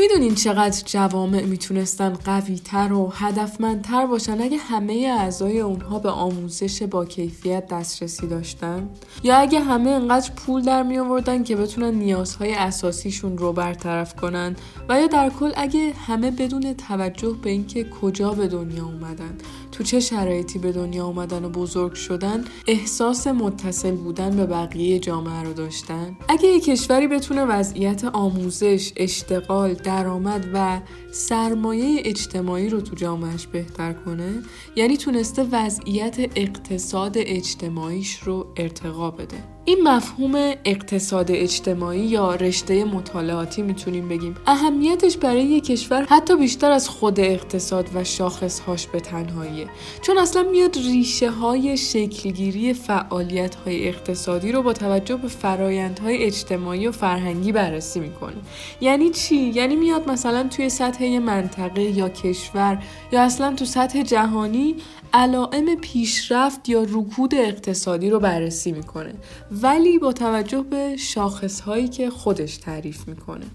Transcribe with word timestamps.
می‌دونین 0.00 0.34
چقدر 0.34 0.82
جوامع 0.86 1.42
می‌تونستن 1.42 2.12
قویتر 2.14 2.92
و 2.92 3.12
هدفمندتر 3.14 4.06
باشن 4.06 4.40
اگه 4.40 4.56
همه 4.56 4.92
اعضای 5.18 5.60
اونها 5.60 5.98
به 5.98 6.10
آموزش 6.10 6.82
با 6.82 7.04
کیفیت 7.04 7.66
دسترسی 7.66 8.26
داشتن؟ 8.26 8.88
یا 9.22 9.36
اگه 9.36 9.60
همه 9.60 9.90
انقدر 9.90 10.30
پول 10.36 10.62
در 10.62 10.82
می 10.82 10.98
آوردن 10.98 11.42
که 11.42 11.56
بتونن 11.56 11.94
نیازهای 11.94 12.54
اساسیشون 12.54 13.38
رو 13.38 13.52
برطرف 13.52 14.16
کنن؟ 14.16 14.56
و 14.88 15.00
یا 15.00 15.06
در 15.06 15.30
کل 15.30 15.52
اگه 15.56 15.92
همه 16.06 16.30
بدون 16.30 16.74
توجه 16.74 17.36
به 17.42 17.50
اینکه 17.50 17.84
کجا 17.84 18.30
به 18.30 18.48
دنیا 18.48 18.84
اومدن؟ 18.84 19.38
تو 19.80 19.84
چه 19.84 20.00
شرایطی 20.00 20.58
به 20.58 20.72
دنیا 20.72 21.06
اومدن 21.06 21.44
و 21.44 21.48
بزرگ 21.48 21.94
شدن 21.94 22.44
احساس 22.66 23.26
متصل 23.26 23.90
بودن 23.90 24.36
به 24.36 24.46
بقیه 24.46 24.98
جامعه 24.98 25.42
رو 25.42 25.52
داشتن؟ 25.52 26.16
اگه 26.28 26.48
یک 26.48 26.64
کشوری 26.64 27.06
بتونه 27.06 27.44
وضعیت 27.44 28.04
آموزش 28.04 28.92
اشتغال 28.96 29.74
درآمد 29.74 30.46
و 30.54 30.80
سرمایه 31.12 32.02
اجتماعی 32.04 32.68
رو 32.68 32.80
تو 32.80 32.96
جامعهش 32.96 33.46
بهتر 33.46 33.92
کنه 33.92 34.42
یعنی 34.76 34.96
تونسته 34.96 35.46
وضعیت 35.52 36.16
اقتصاد 36.36 37.14
اجتماعیش 37.16 38.18
رو 38.18 38.46
ارتقا 38.56 39.10
بده. 39.10 39.59
این 39.70 39.88
مفهوم 39.88 40.52
اقتصاد 40.64 41.30
اجتماعی 41.30 42.00
یا 42.00 42.34
رشته 42.34 42.84
مطالعاتی 42.84 43.62
می‌تونیم 43.62 44.08
بگیم. 44.08 44.34
اهمیتش 44.46 45.16
برای 45.16 45.42
یک 45.42 45.64
کشور 45.64 46.06
حتی 46.10 46.36
بیشتر 46.36 46.70
از 46.70 46.88
خود 46.88 47.20
اقتصاد 47.20 47.88
و 47.94 48.04
شاخصهاش 48.04 48.86
به 48.86 49.00
تنهاییه. 49.00 49.66
چون 50.02 50.18
اصلا 50.18 50.42
میاد 50.42 50.76
ریشه 50.76 51.30
های 51.30 51.76
شکلگیری 51.76 52.74
فعالیت 52.74 53.54
های 53.54 53.88
اقتصادی 53.88 54.52
رو 54.52 54.62
با 54.62 54.72
توجه 54.72 55.16
به 55.16 55.28
فرایندهای 55.28 56.24
اجتماعی 56.24 56.86
و 56.86 56.92
فرهنگی 56.92 57.52
بررسی 57.52 58.00
می‌کنه. 58.00 58.36
یعنی 58.80 59.10
چی؟ 59.10 59.36
یعنی 59.36 59.76
میاد 59.76 60.10
مثلا 60.10 60.48
توی 60.48 60.68
سطح 60.68 61.18
منطقه 61.18 61.82
یا 61.82 62.08
کشور 62.08 62.82
یا 63.12 63.22
اصلا 63.22 63.54
تو 63.54 63.64
سطح 63.64 64.02
جهانی 64.02 64.76
علائم 65.12 65.74
پیشرفت 65.80 66.68
یا 66.68 66.86
رکود 66.88 67.34
اقتصادی 67.34 68.10
رو 68.10 68.20
بررسی 68.20 68.72
می‌کنه. 68.72 69.14
ولی 69.62 69.98
با 69.98 70.12
توجه 70.12 70.62
به 70.62 70.96
شاخص 70.96 71.60
هایی 71.60 71.88
که 71.88 72.10
خودش 72.10 72.56
تعریف 72.56 73.08
می‌کنه. 73.08 73.46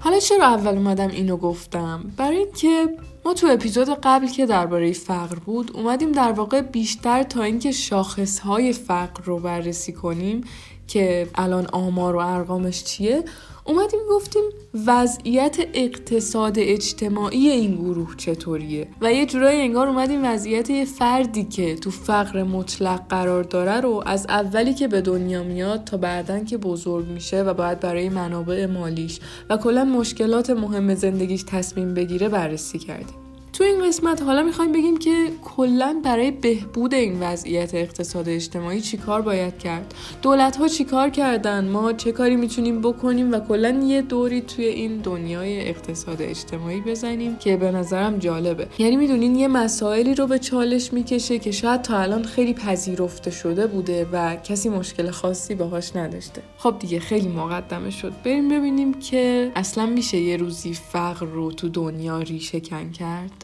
حالا 0.00 0.18
چرا 0.18 0.46
اول 0.46 0.76
اومدم 0.76 1.08
اینو 1.08 1.36
گفتم؟ 1.36 2.12
برای 2.16 2.36
اینکه 2.36 2.88
ما 3.24 3.34
تو 3.34 3.46
اپیزود 3.50 3.88
قبل 4.02 4.26
که 4.26 4.46
درباره 4.46 4.92
فقر 4.92 5.36
بود 5.36 5.70
اومدیم 5.74 6.12
در 6.12 6.32
واقع 6.32 6.60
بیشتر 6.60 7.22
تا 7.22 7.42
اینکه 7.42 7.72
شاخص 7.72 8.38
های 8.38 8.72
فقر 8.72 9.24
رو 9.24 9.38
بررسی 9.38 9.92
کنیم 9.92 10.44
که 10.86 11.28
الان 11.34 11.66
آمار 11.66 12.16
و 12.16 12.18
ارقامش 12.18 12.84
چیه. 12.84 13.24
اومدیم 13.64 14.00
گفتیم 14.10 14.42
وضعیت 14.86 15.56
اقتصاد 15.74 16.58
اجتماعی 16.58 17.48
این 17.48 17.76
گروه 17.76 18.16
چطوریه؟ 18.16 18.88
و 19.00 19.12
یه 19.12 19.26
جورایی 19.26 19.60
انگار 19.60 19.88
اومدیم 19.88 20.20
وضعیت 20.24 20.70
یه 20.70 20.84
فردی 20.84 21.44
که 21.44 21.76
تو 21.76 21.90
فقر 21.90 22.42
مطلق 22.42 23.08
قرار 23.08 23.42
داره 23.42 23.80
رو 23.80 24.02
از 24.06 24.26
اولی 24.28 24.74
که 24.74 24.88
به 24.88 25.00
دنیا 25.00 25.42
میاد 25.42 25.84
تا 25.84 25.96
بعدن 25.96 26.44
که 26.44 26.56
بزرگ 26.58 27.06
میشه 27.06 27.42
و 27.42 27.54
باید 27.54 27.80
برای 27.80 28.08
منابع 28.08 28.66
مالیش 28.66 29.20
و 29.50 29.56
کلا 29.56 29.84
مشکلات 29.84 30.50
مهم 30.50 30.94
زندگیش 30.94 31.42
تصمیم 31.42 31.94
بگیره 31.94 32.28
بررسی 32.28 32.78
کردیم. 32.78 33.21
تو 33.52 33.64
این 33.64 33.86
قسمت 33.86 34.22
حالا 34.22 34.42
می‌خوایم 34.42 34.72
بگیم 34.72 34.96
که 34.96 35.28
کلا 35.42 36.00
برای 36.04 36.30
بهبود 36.30 36.94
این 36.94 37.20
وضعیت 37.20 37.74
اقتصاد 37.74 38.28
اجتماعی 38.28 38.80
چیکار 38.80 39.22
باید 39.22 39.58
کرد؟ 39.58 39.94
دولت 40.22 40.56
ها 40.56 40.68
چیکار 40.68 41.10
کردن؟ 41.10 41.68
ما 41.68 41.92
چه 41.92 42.12
کاری 42.12 42.36
می‌تونیم 42.36 42.80
بکنیم 42.80 43.32
و 43.32 43.40
کلا 43.40 43.68
یه 43.68 44.02
دوری 44.02 44.40
توی 44.40 44.64
این 44.64 44.96
دنیای 44.96 45.68
اقتصاد 45.68 46.22
اجتماعی 46.22 46.80
بزنیم 46.80 47.36
که 47.36 47.56
به 47.56 47.70
نظرم 47.70 48.18
جالبه. 48.18 48.68
یعنی 48.78 48.96
می‌دونین 48.96 49.36
یه 49.36 49.48
مسائلی 49.48 50.14
رو 50.14 50.26
به 50.26 50.38
چالش 50.38 50.92
می‌کشه 50.92 51.38
که 51.38 51.50
شاید 51.50 51.82
تا 51.82 51.98
الان 51.98 52.22
خیلی 52.22 52.54
پذیرفته 52.54 53.30
شده 53.30 53.66
بوده 53.66 54.06
و 54.12 54.36
کسی 54.36 54.68
مشکل 54.68 55.10
خاصی 55.10 55.54
باهاش 55.54 55.96
نداشته. 55.96 56.42
خب 56.58 56.74
دیگه 56.78 57.00
خیلی 57.00 57.28
مقدمه 57.28 57.90
شد. 57.90 58.12
بریم 58.24 58.48
ببینیم 58.48 58.94
که 58.94 59.52
اصلا 59.56 59.86
میشه 59.86 60.18
یه 60.18 60.36
روزی 60.36 60.74
فقر 60.74 61.26
رو 61.26 61.52
تو 61.52 61.68
دنیا 61.68 62.18
ریشه 62.18 62.60
کن 62.60 62.90
کرد؟ 62.90 63.41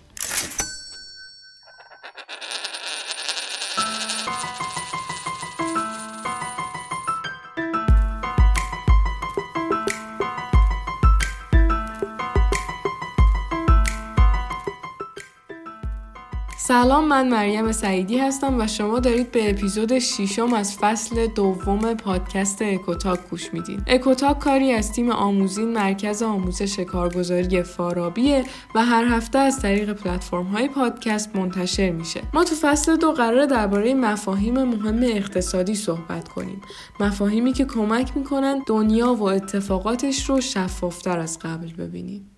سلام 16.69 17.09
من 17.09 17.29
مریم 17.29 17.73
سعیدی 17.73 18.19
هستم 18.19 18.61
و 18.61 18.67
شما 18.67 19.01
دارید 19.01 19.31
به 19.31 19.51
اپیزود 19.51 19.99
ششم 19.99 20.53
از 20.53 20.77
فصل 20.77 21.27
دوم 21.27 21.95
پادکست 21.95 22.62
اکوتاک 22.62 23.21
گوش 23.31 23.55
میدین. 23.55 23.83
اکوتاک 23.87 24.39
کاری 24.39 24.73
از 24.73 24.93
تیم 24.93 25.11
آموزین 25.11 25.73
مرکز 25.73 26.23
آموزش 26.23 26.81
کارگزاری 26.81 27.62
فارابیه 27.62 28.45
و 28.75 28.84
هر 28.84 29.05
هفته 29.05 29.39
از 29.39 29.59
طریق 29.59 29.93
پلتفرم 29.93 30.47
های 30.47 30.69
پادکست 30.69 31.37
منتشر 31.37 31.91
میشه. 31.91 32.21
ما 32.34 32.45
تو 32.45 32.55
فصل 32.61 32.97
دو 32.97 33.12
قراره 33.12 33.47
درباره 33.47 33.95
مفاهیم 33.95 34.65
مهم 34.65 35.03
اقتصادی 35.03 35.75
صحبت 35.75 36.29
کنیم. 36.29 36.61
مفاهیمی 37.00 37.53
که 37.53 37.65
کمک 37.65 38.17
می‌کنن 38.17 38.62
دنیا 38.67 39.15
و 39.15 39.23
اتفاقاتش 39.23 40.31
رو 40.31 40.41
شفافتر 40.41 41.19
از 41.19 41.39
قبل 41.39 41.73
ببینیم. 41.73 42.31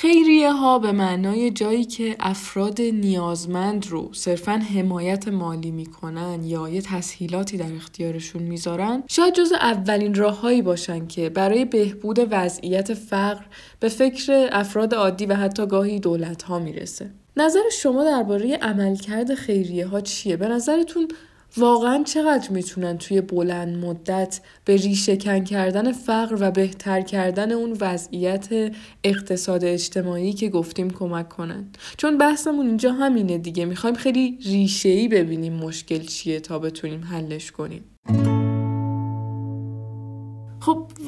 خیریه 0.00 0.52
ها 0.52 0.78
به 0.78 0.92
معنای 0.92 1.50
جایی 1.50 1.84
که 1.84 2.16
افراد 2.20 2.80
نیازمند 2.80 3.86
رو 3.86 4.10
صرفا 4.12 4.52
حمایت 4.52 5.28
مالی 5.28 5.70
می‌کنن 5.70 6.44
یا 6.44 6.68
یه 6.68 6.82
تسهیلاتی 6.82 7.56
در 7.56 7.72
اختیارشون 7.76 8.42
می‌ذارن 8.42 9.02
شاید 9.08 9.34
جز 9.34 9.52
اولین 9.52 10.14
راههایی 10.14 10.62
باشن 10.62 11.06
که 11.06 11.28
برای 11.28 11.64
بهبود 11.64 12.28
وضعیت 12.30 12.94
فقر 12.94 13.44
به 13.80 13.88
فکر 13.88 14.48
افراد 14.52 14.94
عادی 14.94 15.26
و 15.26 15.34
حتی 15.34 15.66
گاهی 15.66 16.00
دولت 16.00 16.42
ها 16.42 16.58
می‌رسه 16.58 17.10
نظر 17.36 17.60
شما 17.72 18.04
درباره 18.04 18.56
عملکرد 18.56 19.34
خیریه 19.34 19.86
ها 19.86 20.00
چیه؟ 20.00 20.36
به 20.36 20.48
نظرتون 20.48 21.08
واقعا 21.56 22.04
چقدر 22.04 22.50
می‌تونن 22.50 22.98
توی 22.98 23.20
بلند 23.20 23.84
مدت 23.84 24.40
به 24.64 24.76
ریشه 24.76 25.16
کن 25.16 25.44
کردن 25.44 25.92
فقر 25.92 26.36
و 26.40 26.50
بهتر 26.50 27.00
کردن 27.00 27.52
اون 27.52 27.76
وضعیت 27.80 28.48
اقتصاد 29.04 29.64
اجتماعی 29.64 30.32
که 30.32 30.48
گفتیم 30.48 30.90
کمک 30.90 31.28
کنن؟ 31.28 31.68
چون 31.96 32.18
بحثمون 32.18 32.66
اینجا 32.66 32.92
همینه 32.92 33.38
دیگه 33.38 33.64
می‌خوایم 33.64 33.96
خیلی 33.96 34.38
ریشه 34.44 34.88
ای 34.88 35.08
ببینیم 35.08 35.52
مشکل 35.52 35.98
چیه 35.98 36.40
تا 36.40 36.58
بتونیم 36.58 37.04
حلش 37.04 37.50
کنیم. 37.50 37.84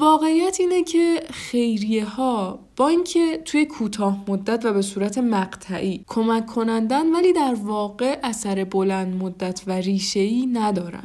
واقعیت 0.01 0.57
اینه 0.59 0.83
که 0.83 1.23
خیریه 1.31 2.05
ها 2.05 2.59
با 2.75 2.87
اینکه 2.87 3.41
توی 3.45 3.65
کوتاه 3.65 4.23
مدت 4.27 4.65
و 4.65 4.73
به 4.73 4.81
صورت 4.81 5.17
مقطعی 5.17 6.03
کمک 6.07 6.45
کنندن 6.45 7.11
ولی 7.11 7.33
در 7.33 7.55
واقع 7.63 8.19
اثر 8.23 8.63
بلند 8.63 9.23
مدت 9.23 9.61
و 9.67 9.71
ریشه‌ای 9.71 10.45
ندارن. 10.45 11.03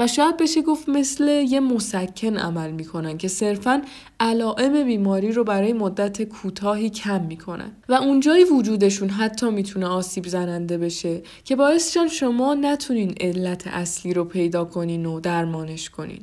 و 0.00 0.06
شاید 0.06 0.36
بشه 0.36 0.62
گفت 0.62 0.88
مثل 0.88 1.28
یه 1.28 1.60
مسکن 1.60 2.36
عمل 2.36 2.70
می‌کنن 2.70 3.18
که 3.18 3.28
صرفا 3.28 3.82
علائم 4.20 4.84
بیماری 4.84 5.32
رو 5.32 5.44
برای 5.44 5.72
مدت 5.72 6.22
کوتاهی 6.22 6.90
کم 6.90 7.24
می‌کنن. 7.24 7.72
و 7.88 7.94
اونجایی 7.94 8.44
وجودشون 8.44 9.08
حتی 9.08 9.50
می‌تونه 9.50 9.86
آسیب 9.86 10.28
زننده 10.28 10.78
بشه 10.78 11.22
که 11.44 11.56
باعث 11.56 11.96
شما 11.98 12.54
نتونین 12.54 13.14
علت 13.20 13.66
اصلی 13.66 14.14
رو 14.14 14.24
پیدا 14.24 14.64
کنین 14.64 15.06
و 15.06 15.20
درمانش 15.20 15.90
کنین. 15.90 16.20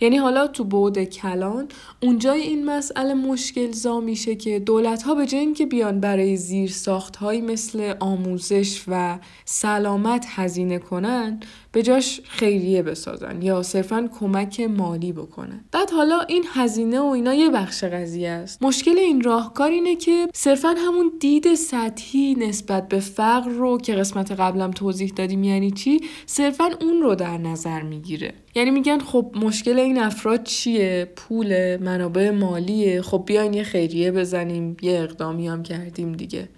یعنی 0.00 0.16
حالا 0.16 0.46
تو 0.46 0.64
بعد 0.64 1.04
کلان 1.04 1.68
اونجای 2.02 2.40
این 2.40 2.64
مسئله 2.64 3.14
مشکل 3.14 3.70
زا 3.72 4.00
میشه 4.00 4.34
که 4.34 4.58
دولت 4.58 5.02
ها 5.02 5.14
به 5.14 5.26
جای 5.26 5.40
اینکه 5.40 5.66
بیان 5.66 6.00
برای 6.00 6.36
زیر 6.36 6.70
ساخت 6.70 7.22
مثل 7.22 7.94
آموزش 8.00 8.82
و 8.88 9.18
سلامت 9.44 10.26
هزینه 10.28 10.78
کنن 10.78 11.40
به 11.72 11.82
جاش 11.82 12.20
خیریه 12.24 12.82
بسازن 12.82 13.42
یا 13.42 13.62
صرفا 13.62 14.10
کمک 14.20 14.60
مالی 14.60 15.12
بکنن. 15.12 15.64
بعد 15.72 15.90
حالا 15.90 16.20
این 16.20 16.44
هزینه 16.52 17.00
و 17.00 17.04
اینا 17.04 17.34
یه 17.34 17.50
بخش 17.50 17.84
قضیه 17.84 18.28
است. 18.28 18.62
مشکل 18.62 18.98
این 18.98 19.20
راهکار 19.20 19.70
اینه 19.70 19.96
که 19.96 20.28
صرفا 20.34 20.68
همون 20.68 21.12
دید 21.20 21.54
سطحی 21.54 22.34
نسبت 22.34 22.88
به 22.88 23.00
فقر 23.00 23.50
رو 23.50 23.78
که 23.78 23.94
قسمت 23.94 24.32
قبلم 24.32 24.70
توضیح 24.70 25.12
دادیم 25.16 25.44
یعنی 25.44 25.70
چی 25.70 26.00
صرفا 26.26 26.70
اون 26.80 27.02
رو 27.02 27.14
در 27.14 27.38
نظر 27.38 27.82
می‌گیره. 27.82 28.34
یعنی 28.54 28.70
میگن 28.70 28.98
خب 28.98 29.34
مشکل 29.42 29.71
این 29.80 29.98
افراد 29.98 30.42
چیه؟ 30.44 31.12
پول 31.16 31.76
منابع 31.76 32.30
مالیه؟ 32.30 33.02
خب 33.02 33.22
بیاین 33.26 33.54
یه 33.54 33.62
خیریه 33.62 34.12
بزنیم 34.12 34.76
یه 34.82 35.00
اقدامی 35.00 35.48
هم 35.48 35.62
کردیم 35.62 36.12
دیگه. 36.12 36.48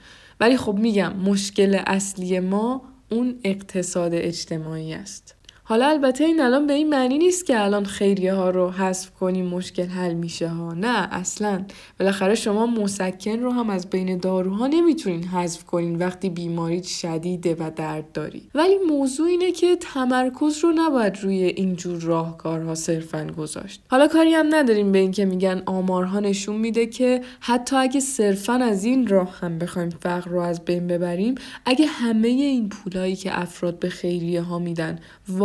ولی 0.40 0.56
خب 0.56 0.74
میگم 0.74 1.12
مشکل 1.16 1.80
اصلی 1.86 2.40
ما 2.40 2.82
اون 3.10 3.38
اقتصاد 3.44 4.14
اجتماعی 4.14 4.94
است. 4.94 5.34
حالا 5.66 5.88
البته 5.88 6.24
این 6.24 6.40
الان 6.40 6.66
به 6.66 6.72
این 6.72 6.88
معنی 6.88 7.18
نیست 7.18 7.46
که 7.46 7.60
الان 7.60 7.84
خیریه 7.84 8.34
ها 8.34 8.50
رو 8.50 8.70
حذف 8.70 9.10
کنیم 9.10 9.46
مشکل 9.46 9.86
حل 9.86 10.14
میشه 10.14 10.48
ها. 10.48 10.72
نه 10.72 11.08
اصلا. 11.12 11.64
بالاخره 12.00 12.34
شما 12.34 12.66
مسکن 12.66 13.38
رو 13.38 13.50
هم 13.50 13.70
از 13.70 13.90
بین 13.90 14.18
داروها 14.18 14.66
نمی‌تونین 14.66 15.24
حذف 15.24 15.64
کنین 15.64 15.96
وقتی 15.96 16.30
بیماری 16.30 16.82
شدیده 16.82 17.54
و 17.54 17.70
درد 17.76 18.12
داری. 18.12 18.42
ولی 18.54 18.78
موضوع 18.88 19.26
اینه 19.26 19.52
که 19.52 19.76
تمرکز 19.76 20.58
رو 20.64 20.72
نباید 20.76 21.18
روی 21.22 21.42
اینجور 21.42 22.00
راهکارها 22.00 22.74
صرفا 22.74 23.26
گذاشت. 23.38 23.82
حالا 23.88 24.08
کاری 24.08 24.34
هم 24.34 24.54
نداریم 24.54 24.92
به 24.92 24.98
اینکه 24.98 25.24
میگن 25.24 25.62
آمارها 25.66 26.20
نشون 26.20 26.56
میده 26.56 26.86
که 26.86 27.20
حتی 27.40 27.76
اگه 27.76 28.00
صرفا 28.00 28.52
از 28.52 28.84
این 28.84 29.06
راه 29.06 29.40
هم 29.40 29.58
بخوایم 29.58 29.90
فقر 29.90 30.30
رو 30.30 30.40
از 30.40 30.64
بین 30.64 30.86
ببریم 30.86 31.34
اگه 31.64 31.86
همه 31.86 32.28
این 32.28 32.68
پولایی 32.68 33.16
که 33.16 33.40
افراد 33.40 33.78
به 33.78 33.88
خیریه 33.88 34.42
ها 34.42 34.58
میدن 34.58 34.98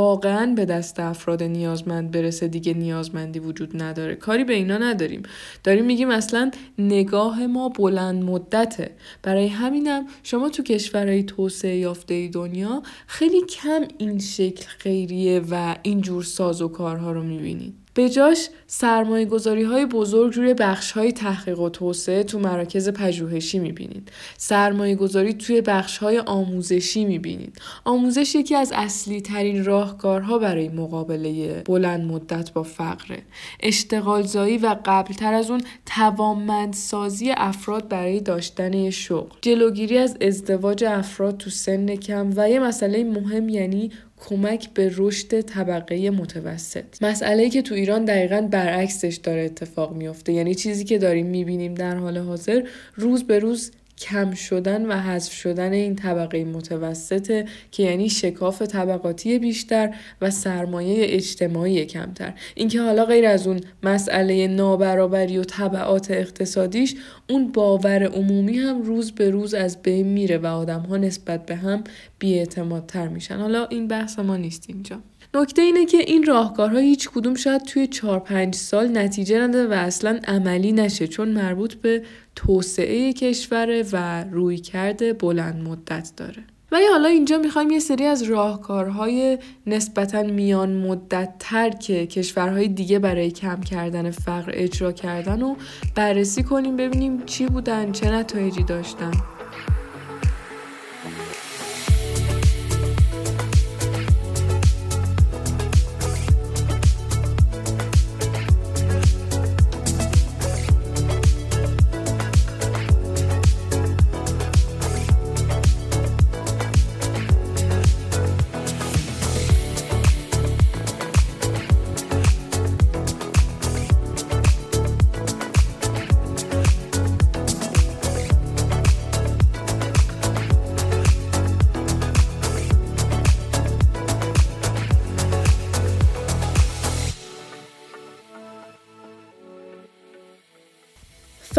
واقعا 0.10 0.54
به 0.56 0.66
دست 0.66 1.00
افراد 1.00 1.44
نیازمند 1.44 2.12
برسه 2.12 2.48
دیگه 2.48 2.74
نیازمندی 2.74 3.40
وجود 3.40 3.84
نداره. 3.84 4.16
کاری 4.16 4.44
به 4.44 4.54
اینا 4.54 4.78
نداریم. 4.78 5.24
داریم 5.64 5.86
میگیم 5.86 6.10
اصلا 6.10 6.52
نگاه 6.78 7.48
ما 7.48 7.70
بلند 7.70 8.24
مدته. 8.24 8.92
برای 9.24 9.48
همینم 9.48 10.06
شما 10.24 10.50
تو 10.50 10.64
کشورهای 10.64 11.24
توسعه 11.24 11.78
یافته 11.78 12.28
دنیا 12.28 12.84
خیلی 13.08 13.42
کم 13.42 13.82
این 13.98 14.20
شکل 14.20 14.66
خیریه 14.68 15.42
و 15.52 15.76
اینجور 15.84 16.24
ساز 16.24 16.62
و 16.62 16.68
کارها 16.68 17.12
رو 17.12 17.24
می‌بینید. 17.24 17.74
به 18.00 18.10
جاش 18.10 18.50
سرمایه 18.68 19.26
گذاری 19.26 19.64
های 19.64 19.86
بزرگ 19.86 20.36
روی 20.36 20.54
بخش 20.54 20.92
های 20.92 21.12
تحقیق 21.12 21.60
و 21.60 21.70
توسعه 21.70 22.24
تو 22.24 22.40
مراکز 22.40 22.90
پژوهشی 22.90 23.60
می‌بینید. 23.60 24.12
سرمایه 24.38 24.96
گذاری 24.96 25.34
توی 25.34 25.62
بخش 25.62 25.98
های 25.98 26.20
آموزشی 26.20 27.06
می‌بینید. 27.06 27.62
آموزش 27.86 28.36
یکی 28.36 28.56
از 28.56 28.72
اصلی 28.76 29.22
ترین 29.22 29.66
راهکارها 29.66 30.38
برای 30.38 30.70
مقابله 30.70 31.62
بلند 31.66 32.12
مدت 32.12 32.54
با 32.54 32.64
فقره. 32.64 33.22
اشتغالزایی 33.60 34.58
و 34.58 34.76
قبلتر 34.86 35.34
از 35.34 35.52
اون 35.52 35.62
توانمندسازی 35.86 37.32
افراد 37.38 37.88
برای 37.88 38.20
داشتن 38.20 38.90
شغل. 38.90 39.36
جلوگیری 39.42 39.98
از 39.98 40.18
ازدواج 40.22 40.84
افراد 40.84 41.38
تو 41.38 41.50
سن 41.50 41.96
کم 41.96 42.30
و 42.36 42.50
یه 42.50 42.60
مسئله 42.60 43.04
مهم 43.04 43.50
یعنی 43.50 43.92
کمک 44.20 44.70
به 44.74 44.92
رشد 44.96 45.42
طبقه 45.42 46.10
متوسط. 46.10 46.84
مسئله 47.02 47.50
که 47.50 47.62
تو 47.62 47.76
ایران 47.76 48.06
دقیقا 48.06 48.42
برعکسش 48.52 49.20
داره 49.24 49.42
اتفاق 49.42 49.96
میافته. 49.96 50.34
یعنی 50.34 50.56
چیزی 50.56 50.84
که 50.84 50.98
داریم 50.98 51.26
می‌بینیم 51.26 51.74
در 51.74 51.96
حال 51.96 52.18
حاضر 52.18 52.64
روز 52.96 53.24
به 53.24 53.40
روز 53.40 53.72
کم 54.00 54.34
شدن 54.34 54.86
و 54.86 54.94
حذف 54.94 55.34
شدن 55.34 55.74
این 55.74 55.96
طبقه 55.96 56.44
متوسطه 56.44 57.46
که 57.72 57.84
یعنی 57.84 58.10
شکاف 58.10 58.62
طبقاتی 58.62 59.40
بیشتر 59.40 59.96
و 60.22 60.32
سرمایه 60.32 61.16
اجتماعی 61.16 61.86
کمتر. 61.86 62.34
اینکه 62.56 62.82
حالا 62.82 63.06
غیر 63.06 63.26
از 63.26 63.48
اون 63.48 63.62
مسئله 63.84 64.48
نابرابری 64.48 65.38
و 65.38 65.44
طبعات 65.44 66.12
اقتصادیش 66.12 66.96
اون 67.30 67.52
باور 67.52 68.04
عمومی 68.04 68.58
هم 68.58 68.82
روز 68.82 69.12
به 69.12 69.30
روز 69.30 69.54
از 69.54 69.82
بین 69.82 70.08
میره 70.08 70.38
و 70.38 70.46
آدم 70.46 70.82
ها 70.82 70.98
نسبت 70.98 71.46
به 71.46 71.56
هم 71.56 71.84
بیاعتمادتر 72.20 73.08
میشن. 73.08 73.38
حالا 73.38 73.66
این 73.66 73.88
بحث 73.88 74.20
ما 74.20 74.38
نیست 74.38 74.66
اینجا. 74.68 75.00
نکته 75.34 75.62
اینه 75.62 75.86
که 75.86 75.98
این 75.98 76.24
راهکارها 76.24 76.80
هیچ 76.80 77.10
کدوم 77.10 77.36
شاید 77.36 77.62
توی 77.62 77.88
4 77.88 78.20
5 78.20 78.56
سال 78.56 78.98
نتیجه 78.98 79.40
نده 79.40 79.68
و 79.68 79.72
اصلا 79.72 80.20
عملی 80.28 80.72
نشه 80.72 81.08
چون 81.08 81.30
مربوط 81.30 81.74
به 81.74 82.04
توسعه 82.36 83.14
کشوره 83.14 83.86
و 83.92 84.24
روی 84.24 84.58
کرده 84.58 85.14
بلند 85.14 85.68
مدت 85.68 86.12
داره. 86.18 86.44
ولی 86.72 86.86
حالا 86.92 87.10
اینجا 87.10 87.38
می‌خوایم 87.38 87.70
یه 87.70 87.80
سری 87.80 88.06
از 88.06 88.24
راهکارهای 88.24 89.38
نسبتا 89.68 90.24
میان 90.24 90.74
مدت 90.74 91.34
تر 91.40 91.70
که 91.70 92.08
کشورهای 92.08 92.68
دیگه 92.68 93.00
برای 93.00 93.32
کم 93.32 93.62
کردن 93.62 94.12
فقر 94.12 94.52
اجرا 94.54 94.92
کردن 94.92 95.42
و 95.42 95.56
بررسی 95.96 96.44
کنیم 96.44 96.76
ببینیم 96.76 97.26
چی 97.26 97.46
بودن 97.46 97.92
چه 97.92 98.12
نتایجی 98.12 98.64
داشتن 98.64 99.12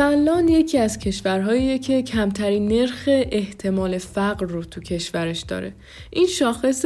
فنلاند 0.01 0.51
یکی 0.51 0.79
از 0.79 0.99
کشورهایی 0.99 1.79
که 1.79 2.03
کمترین 2.03 2.69
نرخ 2.69 3.03
احتمال 3.07 3.99
فقر 3.99 4.47
رو 4.47 4.65
تو 4.65 4.81
کشورش 4.81 5.41
داره. 5.41 5.73
این 6.11 6.27
شاخص 6.27 6.85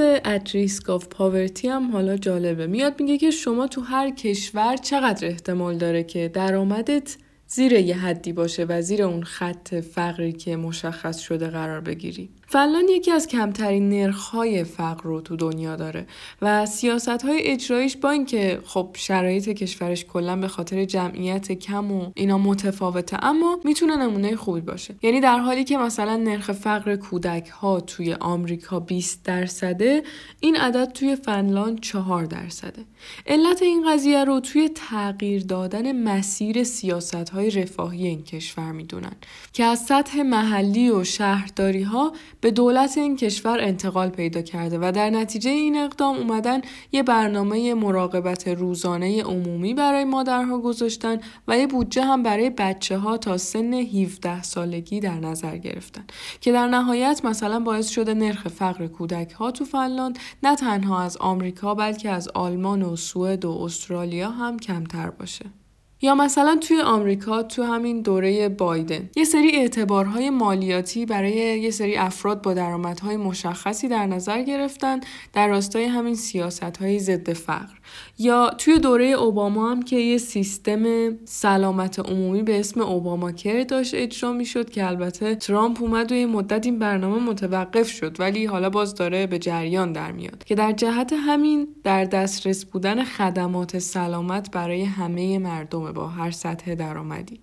risk 0.52 0.90
of 0.90 1.08
poverty 1.08 1.69
هم 1.69 1.93
حالا 1.93 2.16
جالبه. 2.16 2.66
میاد 2.66 3.00
میگه 3.00 3.19
که 3.19 3.31
شما 3.31 3.66
تو 3.66 3.81
هر 3.81 4.11
کشور 4.11 4.76
چقدر 4.76 5.26
احتمال 5.26 5.78
داره 5.78 6.05
که 6.05 6.28
درآمدت 6.28 7.16
زیر 7.46 7.72
یه 7.72 7.96
حدی 7.96 8.32
باشه 8.32 8.66
و 8.69 8.82
زیر 8.82 9.02
اون 9.02 9.22
خط 9.22 9.75
فقری 9.75 10.32
که 10.32 10.56
مشخص 10.56 11.19
شده 11.19 11.49
قرار 11.49 11.81
بگیری. 11.81 12.28
فنلاند 12.46 12.91
یکی 12.91 13.11
از 13.11 13.26
کمترین 13.26 13.88
نرخهای 13.88 14.64
فقر 14.64 15.02
رو 15.02 15.20
تو 15.20 15.37
دنیا 15.37 15.76
داره 15.76 16.06
و 16.43 16.67
سیاست 16.67 17.08
های 17.08 17.43
اجراییش 17.42 17.96
با 17.96 18.11
اینکه 18.11 18.61
خب 18.64 18.91
شرایط 18.94 19.49
کشورش 19.49 20.05
کلا 20.05 20.37
به 20.37 20.49
خاطر 20.49 20.85
جمعیت 20.85 21.52
کم 21.52 21.93
و 21.93 22.11
اینا 22.14 22.38
متفاوته 22.38 23.25
اما 23.25 23.61
می‌تونه 23.64 23.96
نمونه 23.96 24.37
خوبی 24.37 24.61
باشه. 24.61 24.94
یعنی 25.02 25.20
در 25.20 25.38
حالی 25.38 25.64
که 25.64 25.79
مثلا 25.79 26.17
نرخ 26.17 26.52
فقر 26.52 26.96
کودک 26.96 27.49
ها 27.49 27.81
توی 27.81 28.14
آمریکا 28.14 28.81
20 28.81 29.23
درصده 29.25 30.02
این 30.41 30.56
عدد 30.56 30.93
توی 30.93 31.17
فنلاند 31.17 31.81
4 31.81 32.24
درصده. 32.24 32.84
علت 33.27 33.63
این 33.63 33.93
قضیه 33.93 34.24
رو 34.24 34.41
توی 34.41 34.69
تغییر 34.69 35.43
دادن 35.43 35.93
مسیر 35.93 36.65
سیاست 36.65 37.15
های 37.15 37.51
رفاهی 37.51 38.06
این 38.06 38.22
کشور 38.22 38.72
می‌دونن 38.72 39.13
که 39.53 39.65
از 39.65 39.84
سطح 39.84 40.22
محلی 40.22 40.91
و 40.91 41.05
شهرداری 41.05 41.82
ها 41.82 42.13
به 42.44 42.51
دولت 42.51 42.98
این 42.98 43.17
کشور 43.17 43.60
انتقال 43.60 44.08
پیدا 44.08 44.43
کرده 44.43 44.79
و 44.79 44.93
در 44.93 45.10
نتیجه 45.10 45.51
این 45.51 45.77
اقدام 45.77 46.17
اومدن 46.17 46.60
یه 46.93 47.03
برنامه 47.03 47.74
مراقبت 47.74 48.48
روزانه 48.48 49.22
عمومی 49.22 49.74
برای 49.74 50.05
مادرها 50.05 50.58
گذاشتن 50.58 51.20
و 51.48 51.58
یه 51.58 51.67
بودجه 51.67 52.05
هم 52.05 52.22
برای 52.22 52.51
بچه 52.51 52.98
ها 52.98 53.17
تا 53.17 53.39
سن 53.39 53.74
17 53.74 54.43
سالگی 54.43 55.01
در 55.01 55.20
نظر 55.20 55.56
گرفتن 55.56 56.05
که 56.41 56.53
در 56.53 56.67
نهایت 56.67 57.20
مثلا 57.24 57.60
باعث 57.60 57.89
شده 57.89 58.15
نرخ 58.15 58.48
فقر 58.48 58.86
کودک 58.86 59.31
ها 59.32 59.51
تو 59.51 59.65
فنلاند 59.65 60.19
نه 60.43 60.56
تنها 60.56 61.03
از 61.03 61.17
آمریکا 61.17 61.74
بلکه 61.74 62.10
از 62.10 62.29
آلمان 62.29 62.82
و 62.82 62.96
سوئد 62.96 63.44
و 63.44 63.51
استرالیا 63.51 64.31
هم 64.31 64.58
کمتر 64.58 65.10
باشه. 65.10 65.63
یا 66.03 66.15
مثلا 66.15 66.56
توی 66.56 66.81
آمریکا 66.81 67.43
تو 67.43 67.63
همین 67.63 68.03
دوره 68.03 68.48
بایدن. 68.48 69.10
یه 69.17 69.24
سری 69.24 69.56
اعتبارهای 69.56 70.31
مالیاتی 70.31 71.06
برای 71.06 71.32
یه 71.60 71.70
سری 71.70 71.96
افراد 71.96 72.43
با 72.43 72.55
درآمدهای 72.55 73.17
مشخصی 73.17 73.89
در 73.89 74.06
نظر 74.06 74.43
گرفتن 74.43 75.01
در 75.32 75.48
راستای 75.48 75.84
همین 75.84 76.15
سیاستهای 76.15 76.98
ضد 76.98 77.32
فقر. 77.32 77.74
یا 78.19 78.51
توی 78.58 78.79
دوره 78.79 79.05
اوباما 79.05 79.70
هم 79.70 79.82
که 79.82 79.96
یه 79.96 80.19
سیستم 80.19 80.84
سلامت 81.24 81.98
عمومی 81.98 82.43
به 82.43 82.60
اسم 82.60 82.81
اوباما 82.81 83.32
کر 83.32 83.63
داشت 83.63 83.94
اجرا 83.94 84.32
می‌شد 84.32 84.70
که 84.70 84.86
البته 84.86 85.34
ترامپ 85.34 85.82
اومد 85.82 86.13
و 86.13 86.15
یه 86.15 86.27
مدت 86.27 86.67
این 86.67 86.79
برنامه 86.79 87.19
متوقف 87.31 87.89
شد 87.89 88.20
ولی 88.20 88.44
حالا 88.44 88.70
باز 88.70 88.94
داره 88.94 89.27
به 89.27 89.39
جریان 89.39 89.93
در 89.93 90.13
میاد. 90.13 90.44
که 90.44 90.55
در 90.55 90.72
جهت 90.72 91.13
همین 91.13 91.69
در 91.84 92.05
دسترس 92.05 92.65
بودن 92.65 93.05
خدمات 93.05 93.79
سلامت 93.79 94.51
برای 94.51 94.84
همه 94.84 95.39
مردم. 95.39 95.83
با 95.93 96.08
هر 96.08 96.31
سطح 96.31 96.74
درآمدی. 96.74 97.41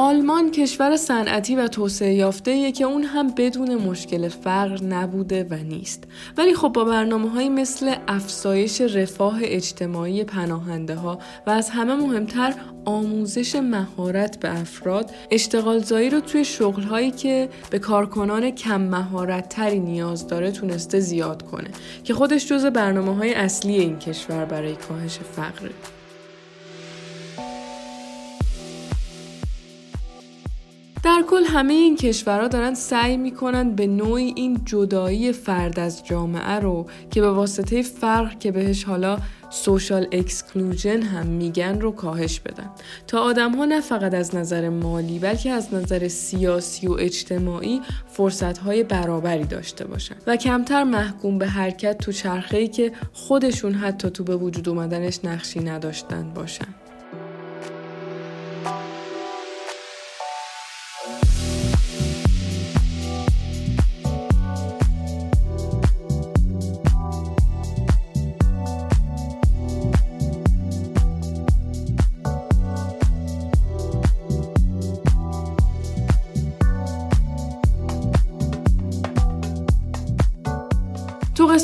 آلمان 0.00 0.50
کشور 0.50 0.96
صنعتی 0.96 1.56
و 1.56 1.68
توسعه 1.68 2.14
یافته 2.14 2.72
که 2.72 2.84
اون 2.84 3.02
هم 3.02 3.30
بدون 3.36 3.74
مشکل 3.74 4.28
فقر 4.28 4.82
نبوده 4.84 5.46
و 5.50 5.54
نیست. 5.54 6.04
ولی 6.36 6.54
خب 6.54 6.68
با 6.68 6.84
برنامه 6.84 7.30
های 7.30 7.48
مثل 7.48 7.94
افزایش 8.08 8.80
رفاه 8.80 9.38
اجتماعی 9.42 10.24
پناهنده 10.24 10.94
ها 10.94 11.18
و 11.46 11.50
از 11.50 11.70
همه 11.70 11.94
مهمتر 11.94 12.54
آموزش 12.84 13.54
مهارت 13.56 14.40
به 14.40 14.60
افراد 14.60 15.10
اشتغال 15.30 15.78
زایی 15.78 16.10
رو 16.10 16.20
توی 16.20 16.44
شغل 16.44 16.82
هایی 16.82 17.10
که 17.10 17.48
به 17.70 17.78
کارکنان 17.78 18.50
کم 18.50 18.80
مهارت 18.80 19.48
تری 19.48 19.80
نیاز 19.80 20.26
داره 20.26 20.50
تونسته 20.50 21.00
زیاد 21.00 21.42
کنه 21.42 21.70
که 22.04 22.14
خودش 22.14 22.46
جز 22.46 22.66
برنامه 22.66 23.16
های 23.16 23.34
اصلی 23.34 23.78
این 23.78 23.98
کشور 23.98 24.44
برای 24.44 24.76
کاهش 24.76 25.18
فقره. 25.18 25.99
در 31.02 31.24
کل 31.28 31.44
همه 31.44 31.72
این 31.72 31.96
کشورها 31.96 32.48
دارن 32.48 32.74
سعی 32.74 33.16
می‌کنن 33.16 33.70
به 33.70 33.86
نوعی 33.86 34.32
این 34.36 34.60
جدایی 34.64 35.32
فرد 35.32 35.80
از 35.80 36.06
جامعه 36.06 36.58
رو 36.58 36.86
که 37.10 37.20
به 37.20 37.30
واسطه 37.30 37.82
فرق 37.82 38.38
که 38.38 38.52
بهش 38.52 38.84
حالا 38.84 39.18
سوشال 39.50 40.06
اکسکلوژن 40.12 41.02
هم 41.02 41.26
میگن 41.26 41.80
رو 41.80 41.92
کاهش 41.92 42.40
بدن. 42.40 42.70
تا 43.06 43.18
آدم 43.20 43.54
ها 43.54 43.64
نه 43.64 43.80
فقط 43.80 44.14
از 44.14 44.34
نظر 44.34 44.68
مالی 44.68 45.18
بلکه 45.18 45.50
از 45.50 45.74
نظر 45.74 46.08
سیاسی 46.08 46.86
و 46.86 46.92
اجتماعی 46.92 47.80
فرصت 48.08 48.58
های 48.58 48.84
برابری 48.84 49.44
داشته 49.44 49.86
باشن 49.86 50.16
و 50.26 50.36
کمتر 50.36 50.84
محکوم 50.84 51.38
به 51.38 51.46
حرکت 51.46 51.98
تو 51.98 52.12
چرخه 52.12 52.68
که 52.68 52.92
خودشون 53.12 53.74
حتی 53.74 54.10
تو 54.10 54.24
به 54.24 54.36
وجود 54.36 54.68
اومدنش 54.68 55.18
نقشی 55.24 55.60
نداشتن 55.60 56.32
باشن. 56.34 56.79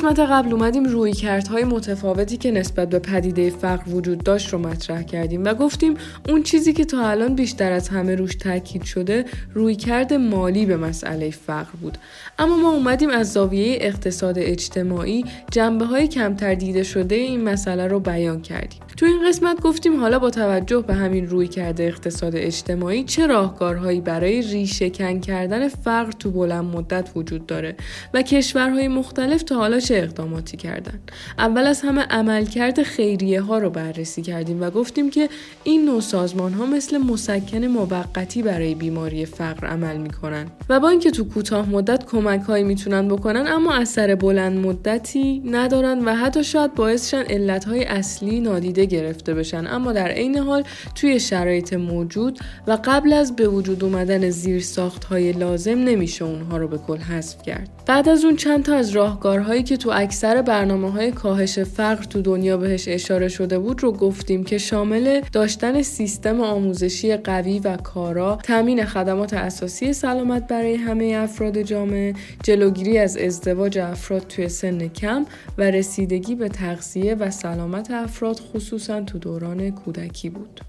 قسمت 0.07 0.31
قبل 0.31 0.53
اومدیم 0.53 0.85
روی 0.85 1.13
کردهای 1.13 1.65
متفاوتی 1.65 2.37
که 2.37 2.51
نسبت 2.51 2.89
به 2.89 2.99
پدیده 2.99 3.51
فقر 3.51 3.91
وجود 3.91 4.25
داشت 4.25 4.53
رو 4.53 4.59
مطرح 4.59 5.03
کردیم 5.03 5.45
و 5.45 5.55
گفتیم 5.55 5.95
اون 6.29 6.43
چیزی 6.43 6.73
که 6.73 6.85
تا 6.85 7.09
الان 7.09 7.35
بیشتر 7.35 7.73
از 7.73 7.89
همه 7.89 8.15
روش 8.15 8.35
تاکید 8.35 8.83
شده 8.83 9.25
روی 9.55 9.75
کرد 9.75 10.13
مالی 10.13 10.67
به 10.67 10.77
مسئله 10.77 11.31
فقر 11.31 11.71
بود. 11.81 11.99
اما 12.39 12.57
ما 12.57 12.71
اومدیم 12.71 13.11
از 13.11 13.33
زاویه 13.33 13.79
اقتصاد 13.81 14.39
اجتماعی 14.39 15.25
جنبه 15.51 15.85
های 15.85 16.09
کمتر 16.09 16.55
دیده 16.55 16.83
شده 16.83 17.15
این 17.15 17.45
مسئله 17.45 17.87
رو 17.87 18.01
بیان 18.01 18.43
کردیم. 18.43 18.86
تو 18.97 19.07
این 19.07 19.29
قسمت 19.29 19.61
گفتیم 19.61 20.01
حالا 20.01 20.19
با 20.19 20.31
توجه 20.31 20.81
به 20.81 20.95
همین 20.95 21.29
روی 21.29 21.49
کرده 21.49 21.85
اقتصاد 21.85 22.37
اجتماعی 22.37 23.05
چه 23.05 23.27
راهکارهایی 23.27 24.01
برای 24.01 24.43
ریشه 24.43 24.91
کن 24.91 25.21
کردن 25.21 25.69
فقر 25.69 26.13
تو 26.13 26.31
بلند 26.31 26.65
مدت 26.65 27.11
وجود 27.17 27.47
داره 27.47 27.77
و 28.15 28.23
کشورهای 28.23 28.89
مختلف 28.89 29.43
تا 29.43 29.57
حالا 29.57 29.81
چه 29.81 29.95
اقداماتی 29.95 30.57
کردن؟ 30.57 31.01
اول 31.39 31.67
از 31.67 31.81
همه 31.81 32.03
عملکرد 32.03 32.83
خیریه 32.83 33.41
ها 33.41 33.59
رو 33.59 33.71
بررسی 33.71 34.23
کردیم 34.23 34.63
و 34.63 34.71
گفتیم 34.71 35.11
که 35.11 35.29
این 35.65 35.85
نوع 35.85 36.01
سازمان 36.01 36.53
ها 36.53 36.67
مثل 36.67 36.99
مسکن 36.99 37.65
موقتی 37.65 38.43
برای 38.43 38.75
بیماری 38.75 39.27
فقر 39.27 39.67
عمل 39.67 39.97
می‌کنن 39.97 40.47
و 40.69 40.81
با 40.81 40.89
اینکه 40.89 41.11
تو 41.11 41.25
کوتاه 41.25 41.71
مدت 41.71 42.05
کمک 42.05 42.41
هایی 42.41 42.65
می‌تونن 42.65 43.09
بکنن 43.09 43.47
اما 43.47 43.75
اثر 43.75 44.15
بلند 44.15 44.59
مدتی 44.59 45.43
ندارن 45.47 46.05
و 46.05 46.15
حتی 46.15 46.45
شاید 46.45 46.75
باعثشن 46.75 47.23
علت 47.23 47.65
های 47.65 47.85
اصلی 47.85 48.41
نادیده 48.41 48.86
گرفته 48.87 49.35
بشن. 49.35 49.67
اما 49.67 49.93
در 49.93 50.09
عین 50.09 50.39
حال 50.39 50.63
توی 50.95 51.21
شرایط 51.21 51.73
موجود 51.73 52.39
و 52.67 52.79
قبل 52.85 53.13
از 53.13 53.37
به 53.37 53.49
وجود 53.49 53.85
اومدن 53.85 54.31
زیر 54.31 54.63
ساخت 54.63 55.05
های 55.05 55.33
لازم 55.33 55.79
نمیشه 55.79 56.25
اونها 56.25 56.57
رو 56.57 56.69
به 56.69 56.79
کل 56.79 56.99
حذف 56.99 57.43
کرد. 57.43 57.77
بعد 57.87 58.09
از 58.09 58.25
اون 58.25 58.37
چند 58.37 58.65
تا 58.65 58.75
از 58.75 58.91
راهکارهایی 58.91 59.63
که 59.63 59.77
تو 59.77 59.91
اکثر 59.95 60.43
برنامه 60.43 60.91
های 60.91 61.11
کاهش 61.11 61.59
فقر 61.59 62.05
تو 62.05 62.23
دنیا 62.23 62.57
بهش 62.57 62.89
اشاره 62.89 63.29
شده 63.29 63.59
بود 63.59 63.83
رو 63.83 63.93
گفتیم 63.93 64.45
که 64.45 64.59
شامل 64.59 65.21
داشتن 65.33 65.83
سیستم 65.83 66.41
آموزشی 66.41 67.17
قوی 67.17 67.59
و 67.59 67.77
کارا 67.77 68.39
تامین 68.43 68.85
خدمات 68.85 69.35
اساسی 69.35 69.93
سلامت 69.93 70.47
برای 70.47 70.75
همه 70.75 71.15
افراد 71.19 71.63
جامعه 71.63 72.15
جلوگیری 72.43 72.99
از 72.99 73.17
ازدواج 73.17 73.79
افراد 73.79 74.27
توی 74.29 74.49
سن 74.49 74.89
کم 74.89 75.27
و 75.59 75.63
رسیدگی 75.63 76.35
به 76.35 76.49
تغذیه 76.49 77.15
و 77.15 77.31
سلامت 77.31 77.91
افراد 77.91 78.41
خصوصا 78.77 79.01
تو 79.01 79.19
دوران 79.19 79.71
کودکی 79.71 80.31
بود. 80.31 80.61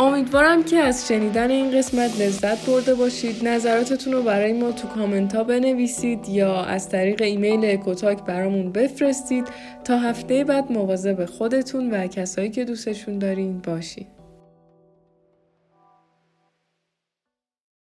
امیدوارم 0.00 0.64
که 0.64 0.76
از 0.76 1.08
شنیدن 1.08 1.50
این 1.50 1.78
قسمت 1.78 2.20
لذت 2.20 2.66
برده 2.66 2.94
باشید. 2.94 3.48
نظراتتون 3.48 4.12
رو 4.12 4.22
برای 4.22 4.52
ما 4.52 4.72
تو 4.72 4.88
کامنت 4.88 5.34
ها 5.34 5.44
بنویسید 5.44 6.28
یا 6.28 6.62
از 6.62 6.88
طریق 6.88 7.22
ایمیل 7.22 7.64
اکوتاک 7.64 8.24
برامون 8.24 8.72
بفرستید. 8.72 9.44
تا 9.84 9.98
هفته 9.98 10.44
بعد 10.44 10.72
مواظب 10.72 11.24
خودتون 11.24 11.90
و 11.90 12.06
کسایی 12.06 12.50
که 12.50 12.64
دوستشون 12.64 13.18
دارین 13.18 13.58
باشید 13.58 14.17